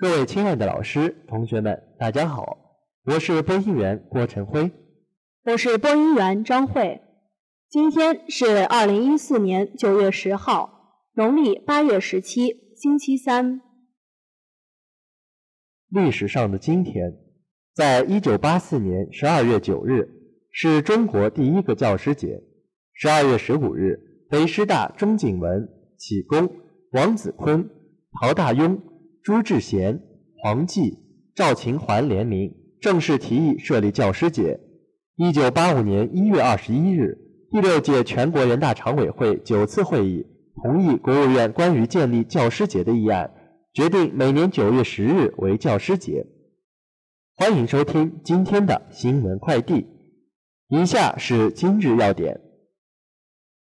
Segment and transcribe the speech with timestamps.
[0.00, 2.56] 各位亲爱的老师、同学们，大家好，
[3.04, 4.70] 我是播音员郭晨辉，
[5.42, 7.00] 我是播音员张慧。
[7.68, 13.60] 今天是二零一四年九月十号，农历八月十七，星期三。
[15.88, 17.14] 历史上的今天，
[17.74, 20.08] 在一九八四年十二月九日，
[20.52, 22.40] 是中国第一个教师节。
[22.92, 23.98] 十二月十五日，
[24.30, 25.68] 北师大钟景文、
[25.98, 26.48] 启功、
[26.92, 27.68] 王子坤、
[28.20, 28.78] 陶大庸、
[29.28, 30.00] 朱志贤、
[30.38, 31.00] 黄济、
[31.34, 32.50] 赵勤环联名
[32.80, 34.58] 正式提议设立教师节。
[35.16, 37.18] 一九八五年一月二十一日。
[37.50, 40.24] 第六届全国人大常委会九次会议
[40.62, 43.30] 同意国务院关于建立教师节的议案，
[43.74, 46.24] 决定每年九月十日为教师节。
[47.36, 49.86] 欢迎收听今天的新闻快递。
[50.68, 52.40] 以下是今日要点：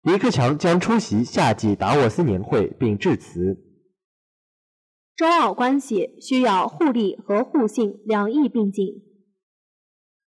[0.05, 3.67] 李克强将出席夏季达沃斯年会并致辞。
[5.21, 9.03] 中澳关系需要互利和互信两翼并进。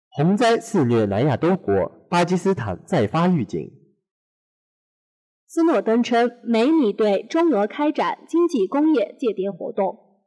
[0.08, 2.06] 洪灾肆虐南亚多国。
[2.08, 3.70] 巴基斯坦再发预警。
[5.46, 10.24] 斯诺登称，美拟对中俄开展经济工业间谍活动。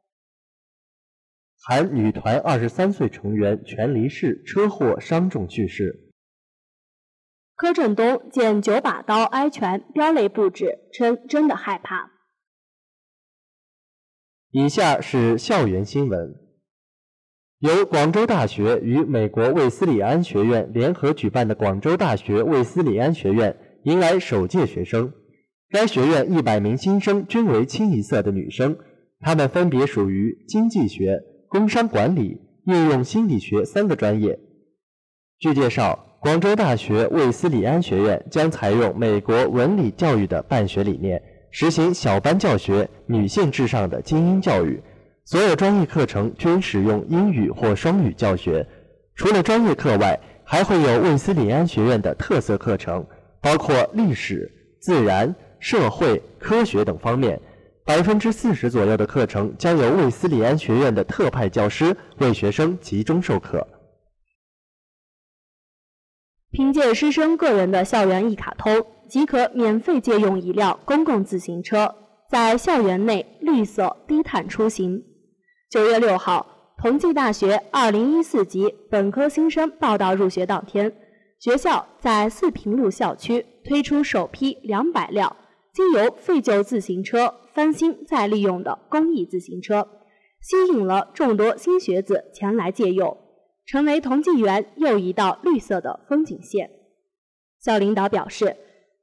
[1.58, 6.12] 韩女团二十三岁成员全离世，车祸伤重去世。
[7.56, 12.11] 柯震东见九把刀挨拳，飙泪不止，称真的害怕。
[14.54, 16.34] 以下是校园新闻。
[17.60, 25.10] 由广州大学与美国卫斯理安学院联合举办的广州大学卫斯理安学院迎来首届学生。
[25.70, 28.76] 该学院一百名新生均为清一色的女生，
[29.20, 34.38] 她们分别属于经济学、工商管理、应用心理学三个专业。
[35.38, 44.82] 据介绍，广州大学卫斯理安学院将采用美国文理教育的办学理念，实行小班教学、女性至上的精英教育。
[45.24, 48.66] 所有专业课程均使用英语或双语教学。
[49.14, 53.06] 除了专业课外，还会有卫斯理安学院的特色课程，
[53.40, 57.40] 包括历史、自然、社会科学等方面。
[57.84, 63.66] 百分之四十左右的课程将由卫斯理安学院的特派教师为学生集中授课。
[66.50, 71.94] 凭借师生个人的校园一卡通，即可免费借用一辆公共自行车，
[72.30, 75.02] 在校园内绿色低碳出行。
[75.70, 80.92] 九月六号，同济大学二零一四级本科新生报到入学当天，
[81.38, 85.36] 学校在四平路校区推出首批两百辆
[85.72, 89.88] 经由废旧自行车翻新再利用的公益自行车，
[90.40, 93.16] 吸引了众多新学子前来借用，
[93.64, 96.70] 成为同济园又一道绿色的风景线。
[97.60, 98.56] 校领导表示，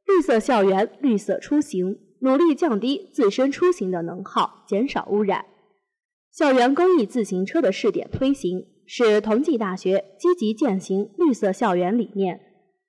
[0.09, 5.45] 绿色校园、绿色出行，努力降低自身出行的能耗，减少污染。
[6.33, 12.39] 校园公益自行车的试点推行，是同济大学积极践行绿色校园理念、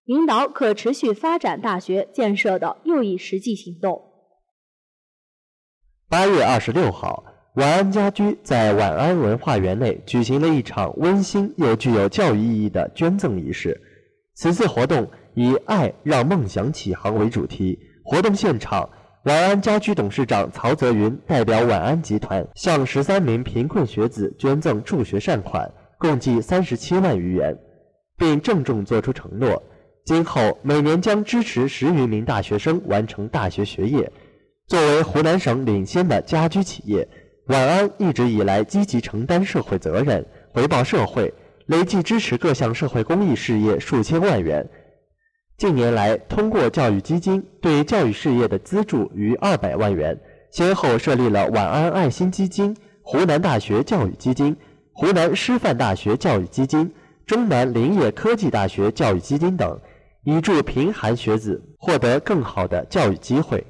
[0.07, 4.01] 引导可持续发展大学建设的又一实际行动。
[6.09, 7.23] 八月二十六号，
[7.57, 13.79] 晚安家居在晚安文化园内举行了一场温馨又具有教育意义的捐赠仪式。
[14.35, 15.07] 此次活动
[15.41, 18.87] 以“爱让梦想起航”为主题，活动现场。
[19.25, 25.67] 晚安家居董事长曹泽云代表晚安集团向十三名贫困学子捐赠助学善款，
[25.99, 27.57] 共计三十七万余元，
[28.19, 29.63] 并郑重作出承诺：
[30.05, 34.13] 今后每年将支持十余名大学生完成大学学业。
[34.67, 37.09] 作为湖南省领先的家居企业，
[37.47, 40.23] 晚安一直以来积极承担社会责任，
[40.53, 41.33] 回报社会，
[41.65, 44.69] 累计支持各项社会公益事业数千万元。
[45.61, 50.19] 近年来，通过教育基金对教育事业的资助逾二百万元，
[50.51, 54.57] 先后设立了晚安爱心基金、湖南大学教育基金、
[54.95, 56.91] 湖南师范大学教育基金、
[57.27, 59.79] 中南林业科技大学教育基金等，
[60.25, 63.63] 以助贫寒学子获得更好的教育机会。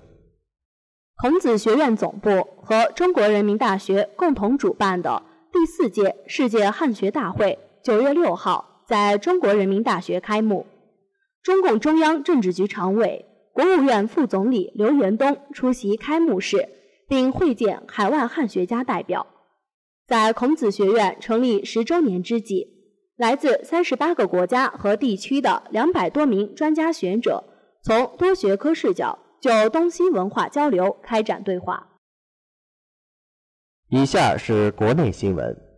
[1.16, 10.66] 孔子学院总部和中国人民大学共同主办的第四届世界汉学大会，九月六号在中国人民大学开幕。
[11.42, 16.68] 中共中央政治局常委、国务院副总理刘延东出席开幕式，
[17.08, 19.26] 并会见海外汉学家代表。
[20.06, 22.66] 在孔子学院成立十周年之际，
[23.16, 27.44] 来自三十八个国家和地区的两百多名专家学者，
[27.82, 31.86] 从多学科视角就东西文化交流开展对话。
[33.88, 35.69] 以下是国内新闻。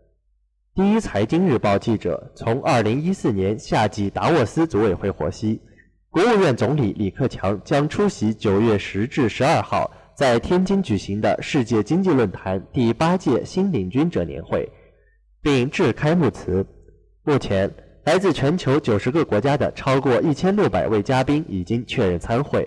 [0.75, 5.61] 第一财经日报记者从二零一四年夏季达沃斯组委会获悉，
[6.09, 14.67] 国务院总理李克强将出席九月十至十二号在天津举行的世界经济论坛第八届新领军者年会，
[15.43, 16.67] 并致开幕词。
[17.23, 17.71] 目前，
[18.05, 22.67] 来自全球九十个国家的超过一千六百位嘉宾已经确认参会。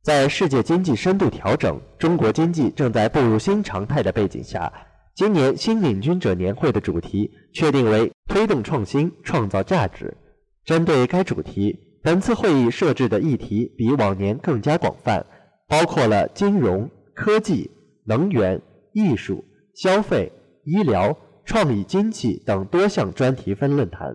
[0.00, 4.72] 在世界经济深度调整、中国经济正在步入新常态的背景下，
[5.16, 10.14] 今年新领军者年会的主题确定为“推动创新，创造价值”。
[10.62, 15.24] 针对该主题，本次会议设置的议题比往年更加广泛，
[15.66, 17.70] 包括了金融、科技、
[18.04, 18.60] 能源、
[18.92, 19.42] 艺术、
[19.74, 20.30] 消费、
[20.64, 21.16] 医疗、
[21.46, 24.14] 创意经济等多项专题分论坛。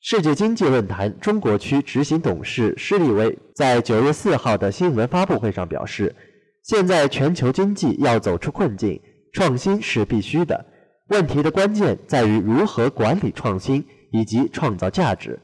[0.00, 6.16] 世界经济论坛中国区执行董事施立威在九月四号的新闻发布会上表示
[6.64, 8.98] ：“现在全球经济要走出困境，
[9.34, 10.64] 创新是必须的。
[11.08, 15.38] 问题的关键在于如何管理创新以及创造价值。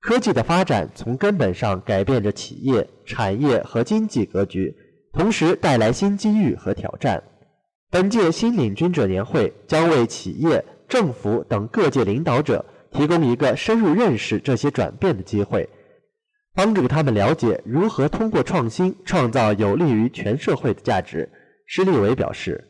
[0.00, 4.74] 科技的发展从根本上改变着企业、产业和经济格局，
[5.12, 7.22] 同时带来新机遇和挑战。
[7.88, 15.66] 本届新领军者年会将为企业、政府等各界领导者。”提供一个深入认识这些转变的机会，
[16.54, 21.26] 帮助他们了解如何通过创新创造有利于全社会的价值。
[21.64, 22.62] 施立伟表示，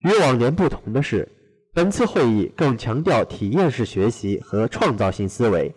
[0.00, 1.28] 与往年不同的是，
[1.74, 5.74] 本次会议更强调体验式学习和创造性思维。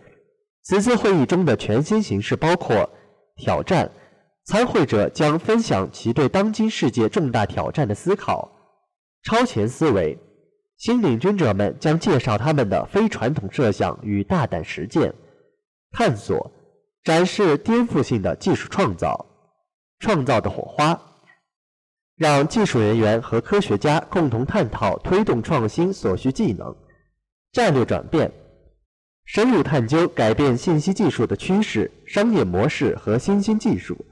[0.63, 2.89] 此次会议中的全新形式包括
[3.35, 3.91] 挑战，
[4.45, 8.51] 参会者将分享其对当今世界重大挑战的思考；
[9.23, 10.17] 超前思维。
[10.77, 15.13] 新领军者们将介绍他们的非传统设想与大胆实践，
[15.91, 16.51] 探索，
[17.03, 19.25] 展示颠覆性的技术创造，
[19.99, 21.08] 创造的火花，
[22.19, 26.75] 让技术人员和科学家共同探讨推动创新所需技能，
[27.53, 28.29] 战略转变，
[29.23, 34.05] 深入探究改变信息技术的趋势、商业模式和新兴技术。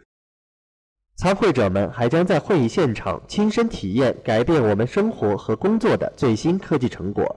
[1.17, 7.35] 参会者们还将在会议现场亲身体验改变我们生活和工作的最新科技成果。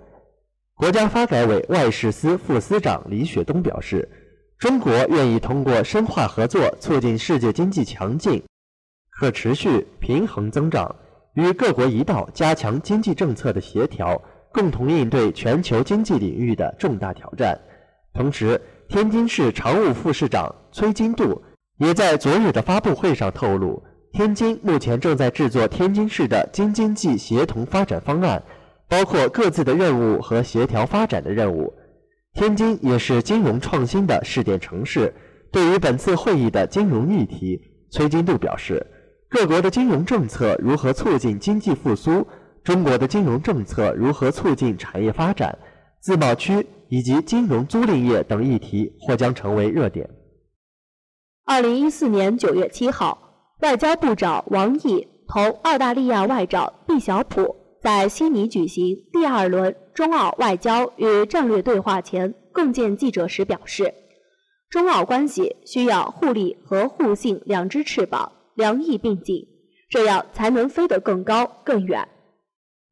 [0.75, 4.09] 国家发改委外事司副司长李雪东表示
[4.57, 8.41] ：“中国愿意通过深化合作，促进世界经济强劲、
[9.21, 10.97] 可持续、平衡增长，
[11.35, 14.19] 与各国一道加强经济政策的协调，
[14.51, 17.61] 共同应对全球经济领域的重大挑战。”
[18.15, 18.59] 同时，
[18.89, 21.43] 天津市常务副市长崔金度。
[21.77, 23.83] 也在昨日的发布会上透露，
[24.13, 28.43] 天津目前正在制作天津市的京津冀协同发展方案，
[28.89, 31.75] 包括各自的任务和协调发展的任务。
[32.33, 35.13] 天津也是金融创新的试点城市。
[35.53, 38.87] 对于本次会议的金融议题，崔金度表示，
[39.31, 42.27] 各国的金融政策如何促进经济复苏，
[42.65, 45.57] 中国的金融政策如何促进产业发展，
[46.01, 50.11] 自贸区以及金融租赁业等议题或将成为热点。
[51.45, 63.95] 二零一四年九月七号，外交部长王毅同澳大利亚外长毕晓普在悉尼举行第二轮中澳外交与战略对话前共见记者时表示，
[64.69, 69.49] 中澳关系需要互利和互信两只翅膀，两翼并进，
[69.89, 72.07] 这样才能飞得更高更远。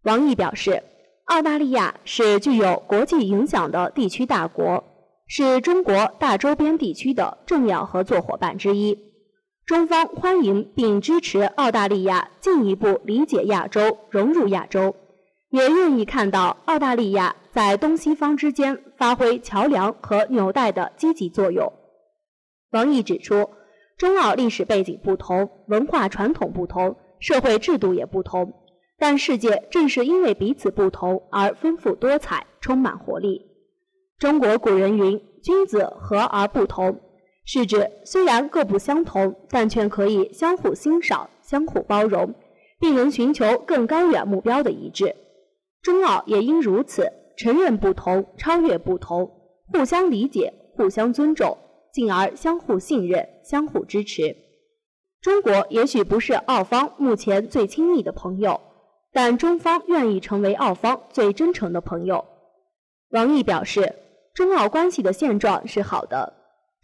[0.02, 0.82] 王毅表示，
[1.26, 4.82] 澳大利亚是具有国际影响的地区大国。
[5.30, 8.98] 是中国大周边地区的重要合作伙伴之一。
[9.66, 14.96] 中方欢迎并支持澳大利亚进一步理解亚洲、融入亚洲，
[15.50, 21.70] 也愿意看到澳大利亚在东西方之间发挥桥梁和纽带的积极作用。
[22.70, 23.50] 王毅指出，
[23.98, 28.54] 中澳历史背景不同，文化传统不同，社会制度也不同，
[28.96, 33.44] 但世界正是因为彼此不同而丰富多彩，充满活力。
[34.16, 37.00] 中国古人云：“君子和而不同。”
[37.44, 42.34] 是指虽然各不相同，但却可以相互欣赏、相互包容，
[42.78, 45.16] 并能寻求更高远目标的一致。
[45.82, 49.28] 中澳也应如此，承认不同，超越不同，
[49.72, 51.56] 互相理解、互相尊重，
[51.92, 54.36] 进而相互信任、相互支持。
[55.20, 58.60] 中国也许不是澳方目前最亲密的朋友，
[59.12, 62.24] 但中方愿意成为澳方最真诚的朋友。
[63.10, 63.94] 王毅表示。
[64.34, 66.32] 中澳关系的现状是好的，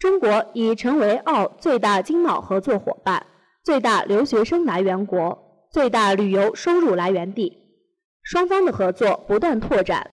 [0.00, 3.28] 中国已成为澳最大经贸合作伙伴、
[3.62, 7.56] 最大留学生来源国、最大旅游收入来源地，
[8.24, 10.10] 双方的合作不断拓展，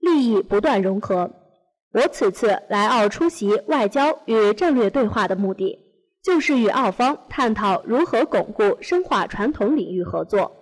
[0.00, 1.30] 利益不断融合。
[1.96, 5.78] 我此次来澳出席外交与战略对话的目的，
[6.22, 10.52] 就是与澳方探讨如何巩固、深化传统领域合作，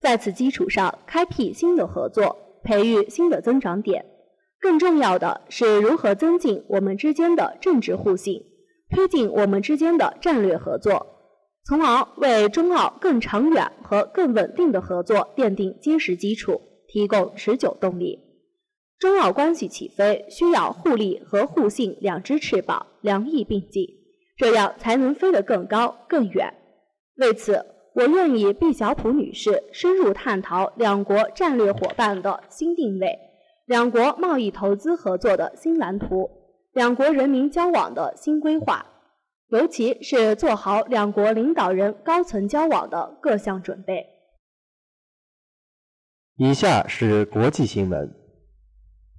[0.00, 2.34] 在此基础上开辟新的合作，
[2.64, 4.06] 培育新的增长点。
[4.58, 8.42] 更重要的是如何增进我们之间的政治互信，
[8.88, 11.06] 推进我们之间的战略合作。
[11.66, 16.58] 从而为中澳更长远和更稳定的合作奠定坚实基础，
[16.88, 18.29] 提供持久动力。
[19.00, 23.88] 中澳关系起飞，需要互利和互信两只翅膀，两翼并进，
[24.36, 26.52] 这样才能飞得更高更远。
[27.16, 27.64] 为此，
[27.94, 33.18] 我愿意毕小普女士深入探讨两国战略伙伴的新定位，
[33.64, 36.30] 两国贸易投资合作的新蓝图，
[36.74, 38.84] 两国人民交往的新规划。
[39.48, 44.06] 尤其是做好两国领导人高层交往的各项准备。
[46.36, 48.14] 以下是国际新闻：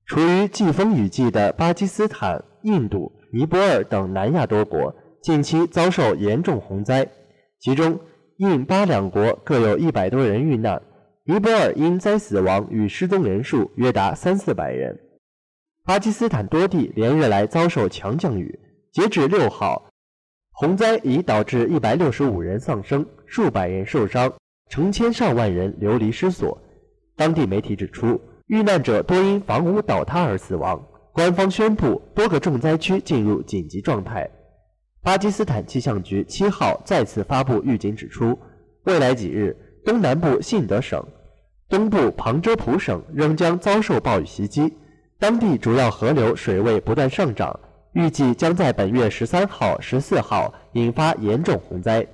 [0.06, 7.08] 处于季风雨季的巴基斯坦、印度、尼泊尔等南亚多国近期遭受严重洪灾，
[7.60, 8.00] 其中
[8.38, 10.82] 印巴两国各有一百多人遇难，
[11.26, 15.00] 尼泊尔因灾死亡与失踪人数约达三四百人。
[15.84, 18.60] 巴基斯坦多地连日来遭受强降雨，
[18.92, 19.90] 截至六号。
[20.54, 24.32] 洪灾已导致一百六十五人丧生，数百人受伤，
[24.70, 26.62] 成千上万人流离失所。
[27.16, 28.20] 当地媒体指出，
[28.52, 30.86] 遇难者多因房屋倒塌而死亡。
[31.14, 34.30] 官方宣布多个重灾区进入紧急状态。
[35.02, 38.38] 巴基斯坦气象局七号再次发布预警，指出
[38.84, 39.56] 未来几日，
[39.86, 41.02] 东南部信德省、
[41.70, 44.74] 东部旁遮普省仍将遭受暴雨袭击，
[45.18, 47.58] 当地主要河流水位不断上涨。
[47.94, 52.06] 预计将在本月十三号、十四号引发严重洪灾。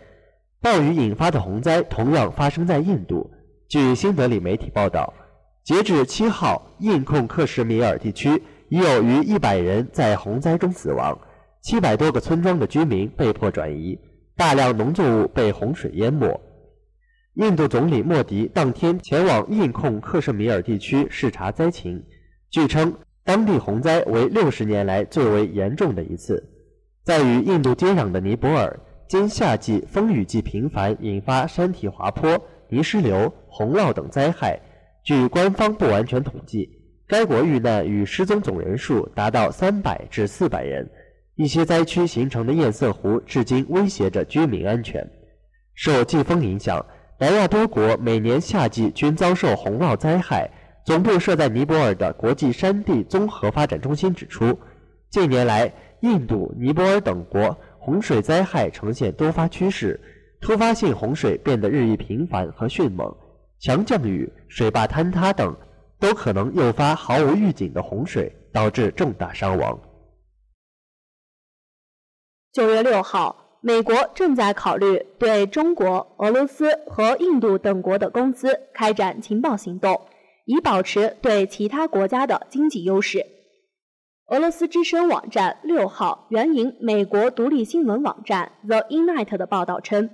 [0.62, 3.28] 暴雨引发的洪灾同样发生在印度。
[3.68, 5.12] 据新德里媒体报道，
[5.68, 11.20] 截至七号，印控克什米尔地区已有逾一百人在洪灾中死亡，
[11.62, 14.00] 七百多个村庄的居民被迫转移，
[14.38, 16.40] 大量农作物被洪水淹没。
[17.34, 22.02] 印度总理莫迪当天前往印控克什米尔地区视察灾情，
[22.50, 22.96] 据称。
[23.26, 26.42] 当地洪灾为六十年来最为严重的一次。
[27.04, 34.58] 在与印度接壤的尼泊尔，今夏季风雨季频繁，引发山体滑坡、泥石流、洪涝等灾害。
[35.08, 36.70] 据官方不完全统计，
[37.08, 40.86] 该国遇难与失踪总人数达到三百至四百人。
[41.36, 45.10] 一些灾区形成的堰塞湖至今威胁着居民安全。
[45.76, 46.86] 受季风影响，
[47.22, 50.52] 南亚多国每年夏季均遭受洪涝灾害。
[50.84, 54.60] 总部设在尼泊尔的国际山地综合发展中心指出，
[55.10, 55.72] 近年来，
[56.02, 59.98] 印度、尼泊尔等国洪水灾害呈现多发趋势，
[60.42, 63.10] 突发性洪水变得日益频繁和迅猛，
[63.60, 65.56] 强降雨、水坝坍塌等
[66.00, 69.80] 都可能诱发毫无预警的洪水，导致重大伤亡。
[72.54, 80.02] 九月六号，美国正在考虑对中国、俄罗斯和印度等国的公司开展情报行动。
[80.50, 83.26] 以保持对其他国家的经济优势。
[84.28, 90.10] 俄罗斯之声网站六号援引美国独立新闻网站 The Inet 的报道称，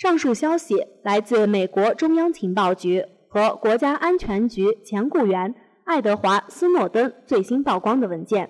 [0.00, 5.54] 上述消息来自美国中央情报局和国家安全局前雇员
[5.84, 8.48] 爱德华·斯诺登最新曝光的文件。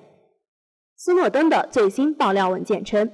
[0.96, 3.10] 斯诺登的最新爆料文件称，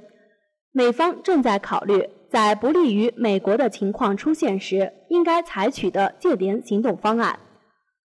[0.71, 7.39] 美方正在考虑在不利于美国的情况出现时，应该采取的戒严行动方案。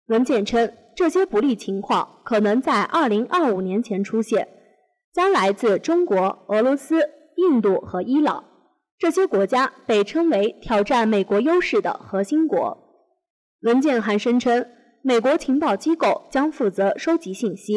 [0.08, 4.48] 文件称，这些不利情况可能在2025年前出现，
[5.14, 8.42] 将来自中国、俄罗斯、印度和伊朗。
[8.98, 12.76] 这些国家被称为挑战美国优势的核心国。
[13.60, 14.66] 文件还声称，
[15.02, 17.76] 美国情报机构将负责收集信息，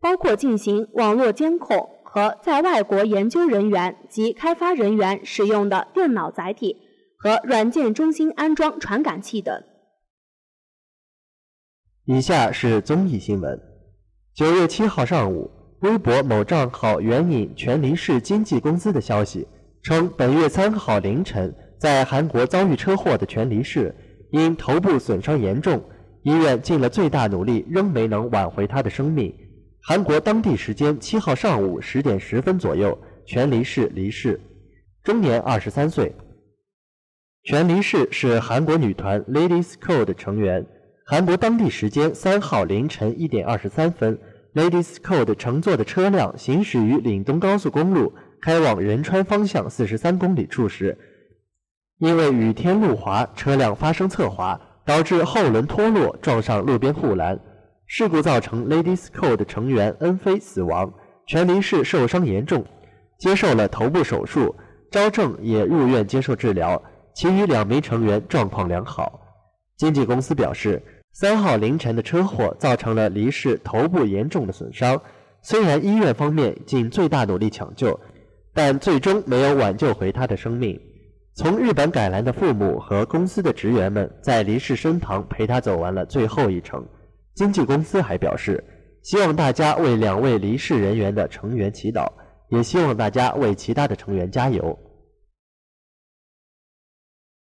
[0.00, 6.76] 包括进行网络监控和在外国研究人员及开发人员使用的电脑载体
[7.18, 9.62] 和软件中心安装传感器等。
[12.04, 13.60] 以下是综艺新闻。
[14.34, 15.50] 九月七号上午，
[15.82, 19.46] 微博某账号援引全林市经纪公司的消息
[19.82, 23.94] 称，本月三号凌晨，在韩国遭遇车祸的全黎市，
[24.30, 25.82] 因头部损伤严重，
[26.22, 29.34] 医院尽了最大努力，仍没能挽回他的生命。
[29.82, 34.38] 韩国当地时间七号上午十点十分左右，全黎市离世，
[35.02, 36.14] 终年二十三岁。
[37.44, 40.66] 全黎市是韩国女团 Ladies Code 成员。
[41.06, 44.18] 韩国当地时间三号凌晨一点二十三分
[44.54, 50.96] ，Ladies Code 乘坐的车辆行驶于岭东高速公路开往仁川方向四十三公里处时，
[51.98, 57.38] 因为雨天路滑，车辆发生侧滑，导致后轮脱落，撞上路边护栏。
[57.86, 60.92] 事故造成 Ladies Code 成员恩飞死亡，
[61.26, 62.64] 全林市受伤严重，
[63.18, 64.54] 接受了头部手术，
[64.90, 66.82] 昭正也入院接受治疗，
[67.14, 69.20] 其余两名成员状况良好。
[69.76, 70.82] 经纪公司表示。
[71.10, 75.00] 三号凌晨的车祸造成了黎氏头部严重的损伤，
[75.42, 77.98] 虽然医院方面尽最大努力抢救，
[78.58, 80.76] 但最终没有挽救回他的生命。
[81.36, 86.84] 从日本赶来的父母和公司的职员们在离世身旁陪他走完了最后一程。
[87.36, 88.64] 经纪公司还表示，
[89.04, 92.08] 希望大家为两位离世人员的成员祈祷，
[92.50, 94.76] 也希望大家为其他的成员加油。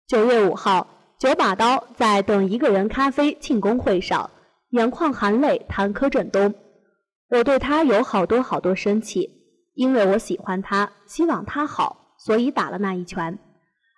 [0.06, 0.86] 九月五号，
[1.18, 4.30] 九把刀在等一个人咖啡庆功会上，
[4.68, 6.54] 眼眶含泪谈柯震东。
[7.30, 9.35] 我对他有好多好多生气，
[9.76, 13.38] 因为我喜欢他，希望他好，所以打了那一拳。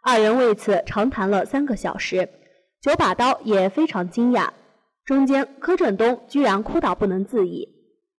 [0.03, 2.29] 二人为此长谈了三个小时，
[2.83, 4.51] 九把刀也非常惊讶。
[5.05, 7.69] 中间，柯震东居然哭到不能自已，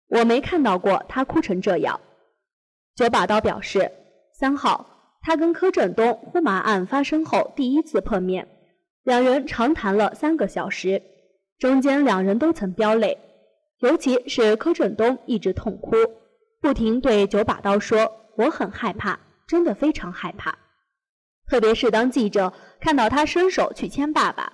[0.09, 2.01] 我没看到过他哭成这样。
[2.95, 3.91] 九把刀表示，
[4.33, 8.49] 三号他跟柯震东呼麻案发生后第一次碰面，
[9.03, 11.03] 两人长谈了三个小时，
[11.59, 13.19] 中间两人都曾飙泪，
[13.81, 15.91] 尤其是柯震东一直痛哭，
[16.61, 20.59] 不停对九把刀说：“我很害怕，真的非常害怕。”
[21.49, 24.53] 特别是当记者看到他伸手去牵爸爸，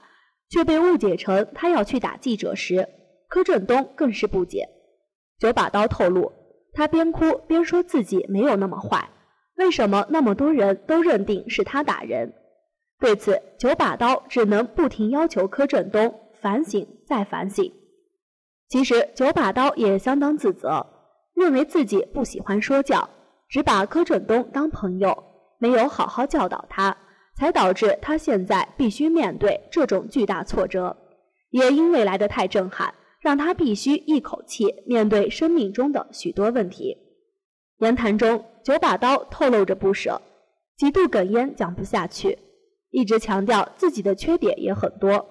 [0.50, 2.88] 却被误解成他要去打记者时，
[3.28, 4.68] 柯震东更是不解。
[5.38, 6.32] 九把刀透露，
[6.72, 9.10] 他边哭边说自己没有那么坏，
[9.56, 12.32] 为什么那么多人都认定是他打人？
[13.00, 17.72] 对此，九把刀只能不停要求柯震东反省再反省。
[18.68, 20.93] 其实，九把刀也相当自责，
[21.34, 23.08] 认为自己不喜欢说教，
[23.48, 25.24] 只把柯震东当朋友。
[25.58, 26.94] 没有好好教导他，
[27.36, 30.96] 才导致他现在必须面对这种巨大挫折。
[31.50, 36.98] 也因为来得太震撼，让他必须一口气面对生命中的许多问题。
[37.78, 40.20] 言谈中，九把刀透露着不舍，
[40.76, 42.38] 极度哽咽，讲不下去，
[42.90, 45.26] 一直强调自己的缺点也很多。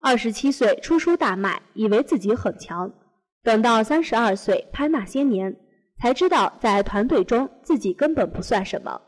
[0.00, 2.92] 二十七岁出书大卖，以为自己很强，
[3.42, 5.56] 等到三十二岁拍那些年，
[6.00, 9.00] 才知道在团队中自己根本不算什么。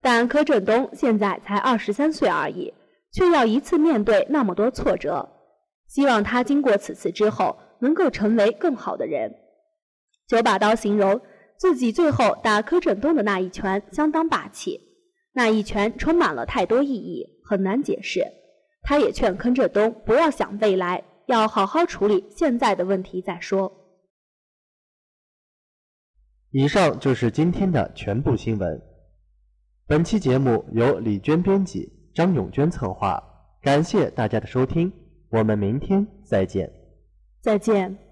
[0.00, 2.74] 但柯震东现在才二十三岁而已，
[3.12, 5.28] 却要一次面对那么多挫折。
[5.86, 9.32] 希望他经过此次之后，能够成为更好的人。
[10.26, 11.20] 九把刀形容
[11.56, 14.80] 自己最后打柯震东的那一拳相当霸气，
[15.32, 18.24] 那一拳充满了太多意义，很难解释。
[18.82, 23.72] 他也劝柯震东不要想未来，要好好处理现在的问题再说。
[26.50, 28.80] 以上就是今天的全部新闻。
[29.86, 33.22] 本期节目由李娟编辑，张永娟策划，
[33.60, 34.92] 感谢大家的收听，
[35.30, 36.70] 我们明天再见。
[37.40, 38.11] 再见。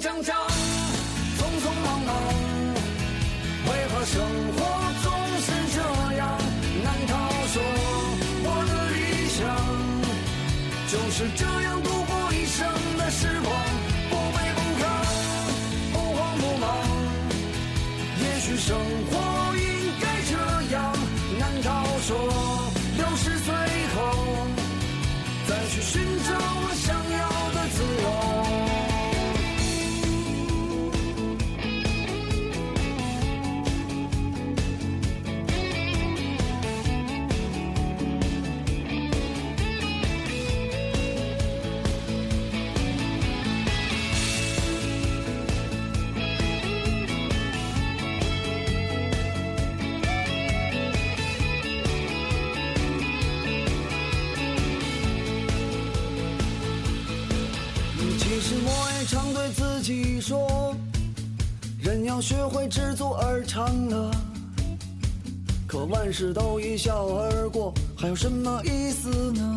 [0.00, 0.29] 慌慌张
[62.20, 64.10] 学会知足而常乐。
[65.66, 69.56] 可万事都一笑而过，还有什么意思呢？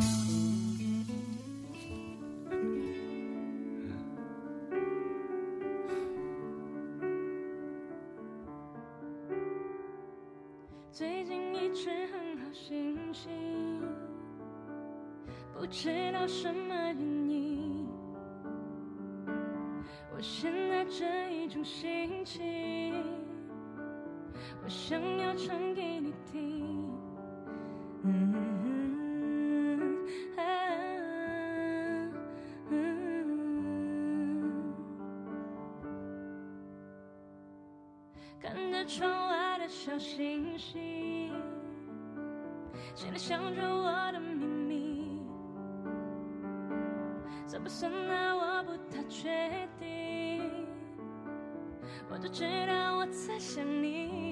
[10.92, 13.32] 最近一直很好心情，
[15.58, 17.88] 不知道什么原因。
[20.16, 20.53] 我现
[21.64, 22.44] 心情，
[24.64, 26.92] 我想要唱给你听。
[28.04, 28.44] 嗯
[38.42, 41.32] 看着窗外的小星星，
[42.94, 44.20] 心里想着我的
[52.24, 54.32] 我知道我在想你。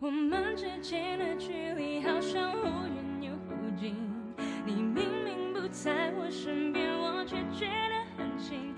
[0.00, 3.94] 我们之间的距离好像忽远又忽近，
[4.64, 8.74] 你明明不在我身边，我却觉得很近。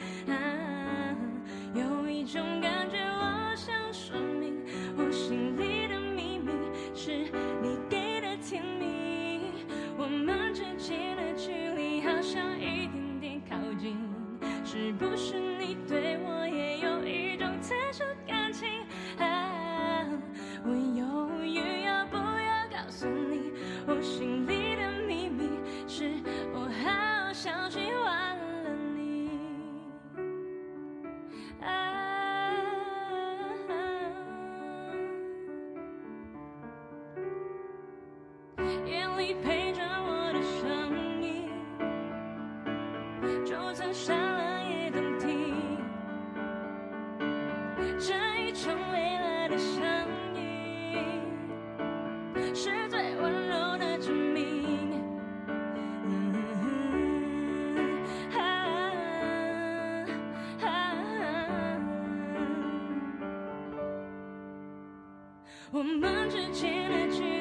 [65.77, 67.36] 我们之间的距离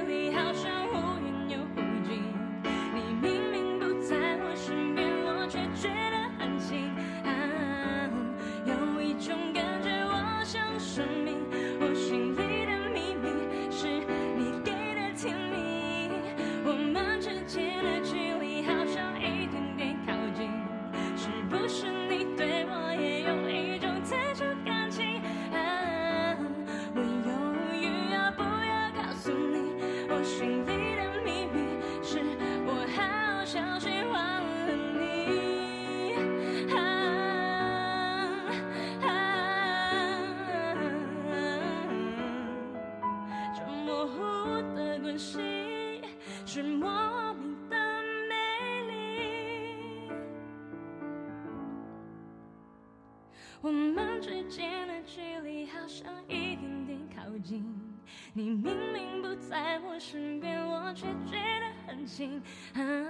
[62.15, 62.41] 心，
[62.73, 63.04] 很。